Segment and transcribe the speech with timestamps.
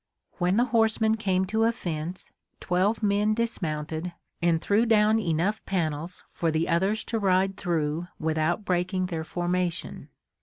[0.39, 6.23] When the horsemen came to a fence twelve men dismounted and threw down enough panels
[6.31, 10.09] for the others to ride through without breaking their formation.